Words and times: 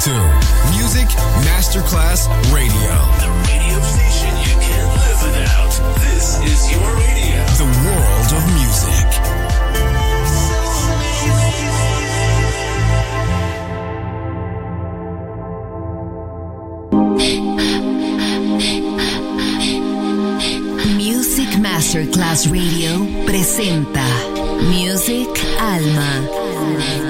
to 0.00 0.16
Music 0.70 1.08
Masterclass 1.44 2.26
Radio. 2.54 2.92
The 3.20 3.28
radio 3.52 3.78
station 3.82 4.32
you 4.40 4.56
can't 4.58 4.88
live 4.96 5.20
without. 5.22 5.72
This 6.00 6.40
is 6.40 6.72
your 6.72 6.88
radio. 6.96 7.44
The 7.60 7.68
world 7.84 8.32
of 8.32 8.42
music. 8.56 9.08
Music 20.96 21.58
Masterclass 21.58 22.46
Radio 22.46 23.06
presenta 23.26 24.06
Music 24.62 25.28
Alma. 25.60 27.09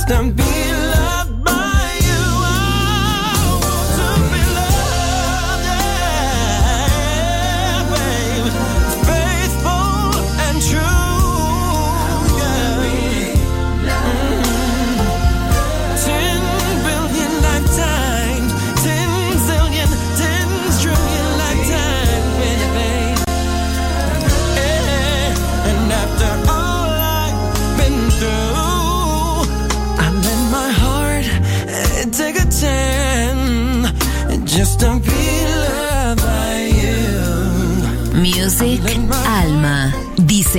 custom 0.00 0.32
beat 0.32 0.69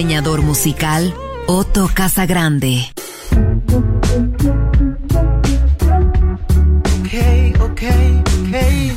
diseñador 0.01 0.41
musical 0.41 1.13
Otto 1.46 1.88
Casagrande. 1.93 2.91
Okay, 7.01 7.53
okay, 7.60 8.24
okay. 8.41 8.91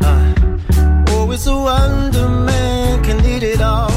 Uh, 0.00 0.34
oh, 1.10 1.32
it's 1.32 1.48
a 1.48 1.56
wonder 1.56 2.28
man 2.28 3.02
can 3.02 3.18
need 3.18 3.42
it 3.42 3.60
all. 3.60 3.90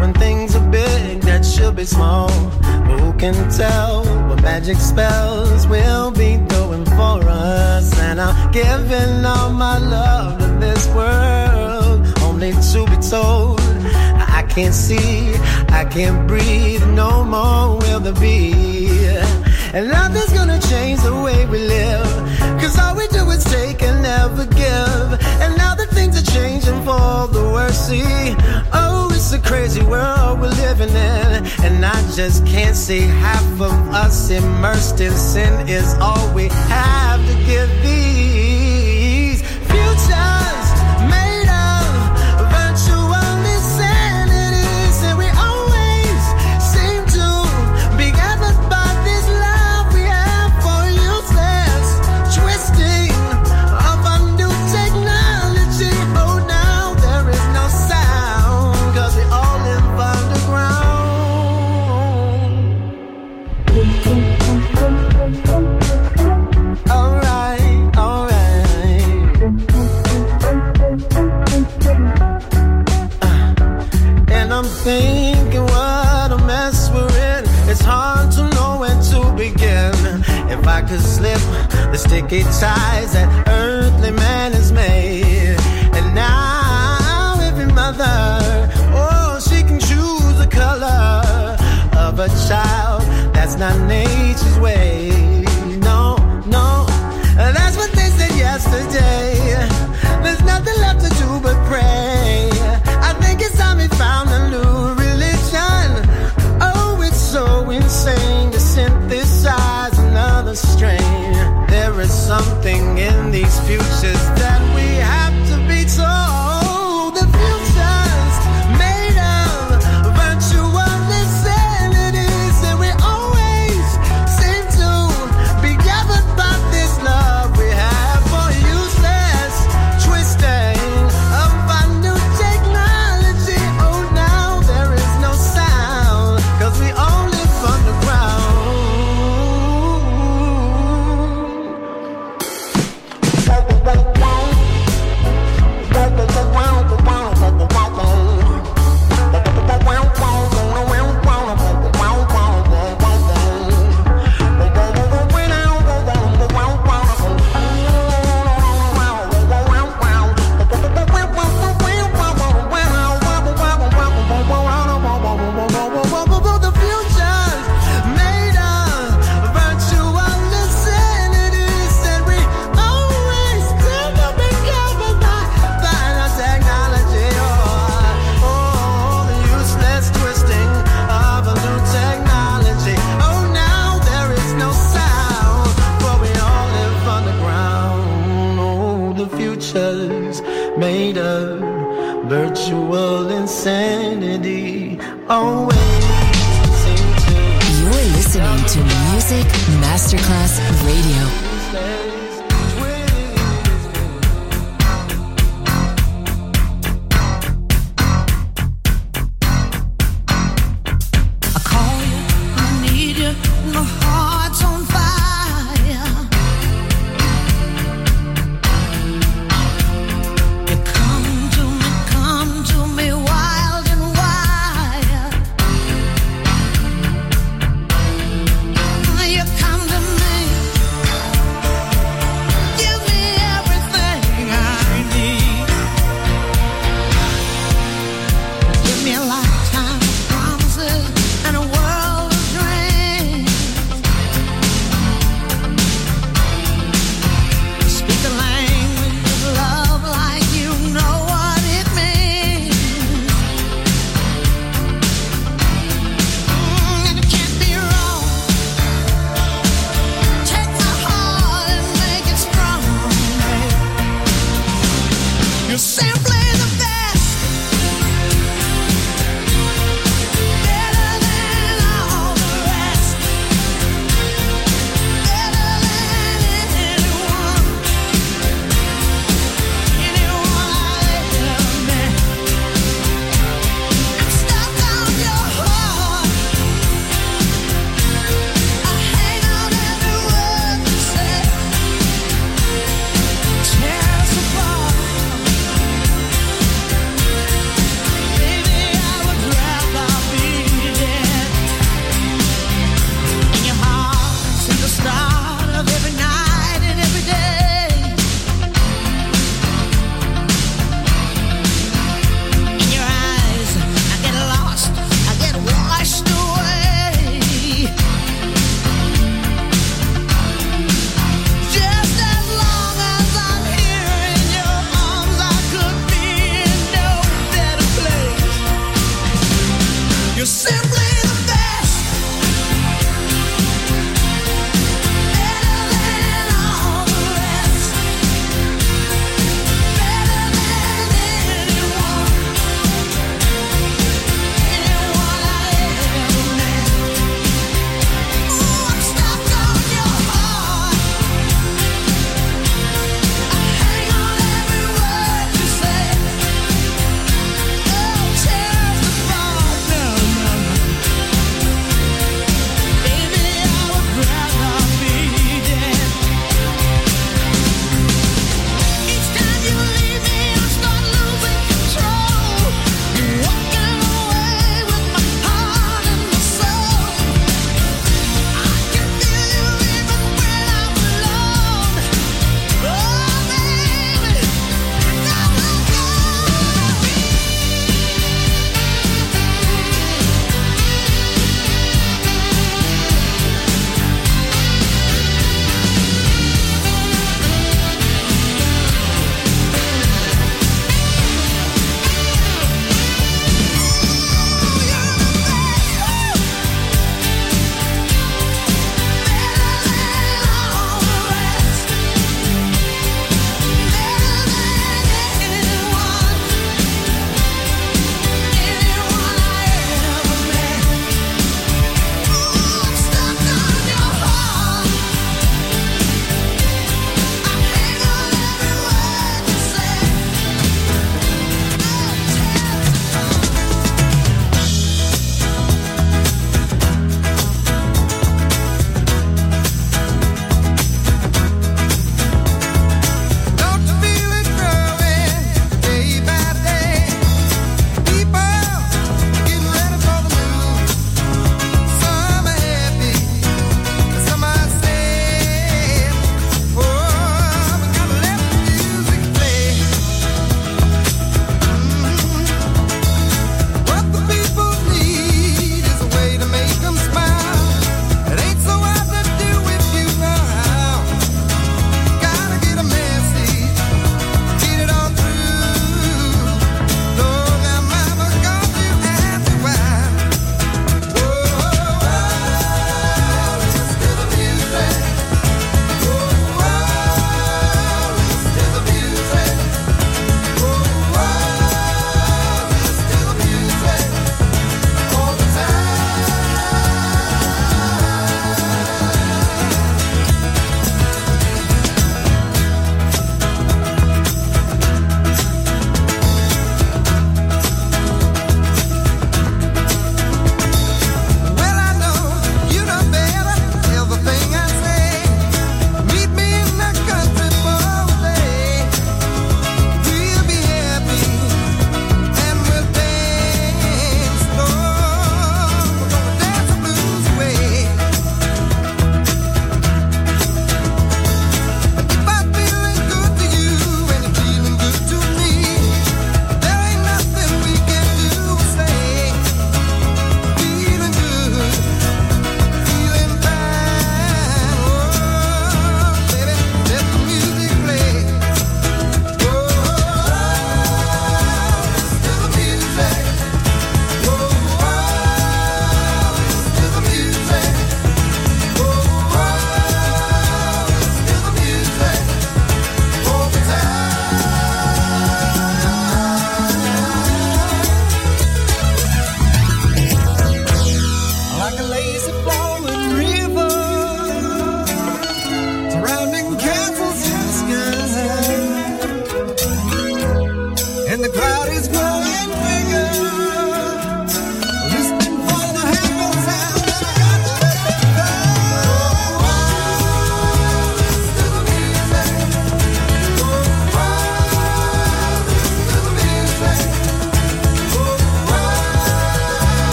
When 0.00 0.12
things 0.14 0.56
are 0.56 0.70
big, 0.70 1.20
that 1.22 1.46
should 1.46 1.76
be 1.76 1.84
small. 1.84 2.28
Who 2.98 3.12
can 3.12 3.36
tell 3.50 4.04
what 4.28 4.42
magic 4.42 4.78
spells 4.78 5.68
will 5.68 6.10
be 6.10 6.38
doing 6.48 6.84
for 6.86 7.22
us? 7.28 7.96
And 8.00 8.20
I'm 8.20 8.50
giving 8.50 9.24
all 9.24 9.50
my 9.52 9.78
love 9.78 10.13
so. 13.10 13.56
I 14.40 14.42
can't 14.48 14.74
see, 14.74 15.34
I 15.68 15.84
can't 15.84 16.26
breathe, 16.26 16.84
no 16.88 17.22
more 17.22 17.78
will 17.78 18.00
there 18.00 18.12
be. 18.14 18.52
And 19.72 19.88
nothing's 19.90 20.32
gonna 20.32 20.60
change 20.60 21.00
the 21.02 21.14
way 21.14 21.46
we 21.46 21.58
live. 21.58 22.10
Cause 22.60 22.78
all 22.78 22.96
we 22.96 23.06
do 23.08 23.22
is 23.30 23.44
take 23.44 23.82
and 23.82 24.02
never 24.02 24.46
give. 24.46 25.08
And 25.42 25.56
now 25.56 25.74
that 25.74 25.88
things 25.90 26.14
are 26.20 26.30
changing 26.38 26.80
for 26.88 27.28
the 27.36 27.50
worse, 27.52 27.78
see. 27.88 28.34
Oh, 28.72 29.10
it's 29.12 29.32
a 29.32 29.38
crazy 29.38 29.82
world 29.82 30.40
we're 30.40 30.58
living 30.66 30.90
in. 30.90 31.46
And 31.64 31.84
I 31.84 31.98
just 32.14 32.46
can't 32.46 32.76
see 32.76 33.00
half 33.00 33.60
of 33.60 33.74
us 34.02 34.30
immersed 34.30 35.00
in 35.00 35.12
sin 35.12 35.68
is 35.68 35.94
all 36.00 36.34
we 36.34 36.48
have 36.48 37.20
to 37.28 37.34
give 37.44 37.70
thee. 37.82 38.33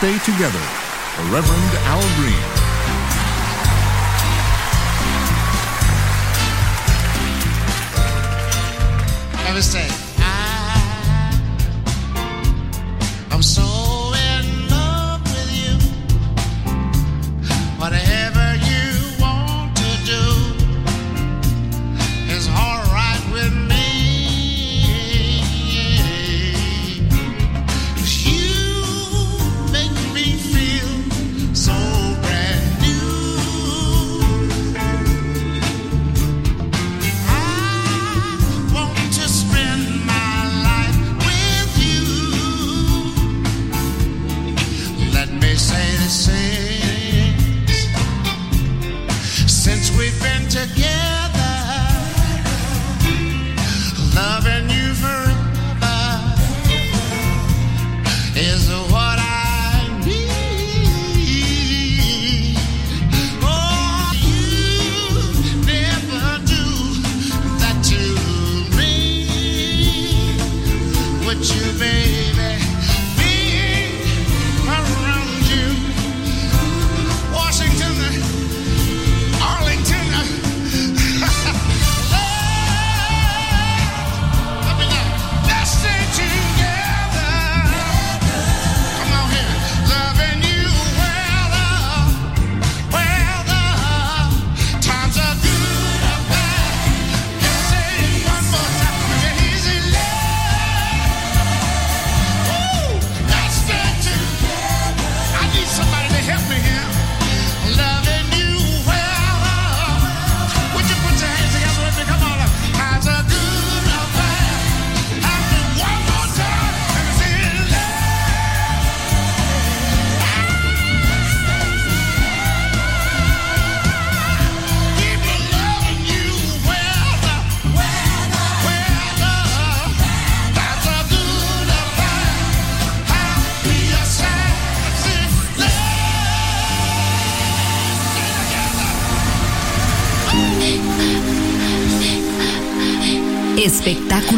Stay 0.00 0.16
Together, 0.20 0.58
the 1.18 1.24
Reverend 1.24 1.72
Al 1.84 2.00
Green. 2.16 2.32
Have 9.44 9.56
a 9.58 9.62
say. 9.62 10.09
is 58.36 58.68
a 58.68 58.89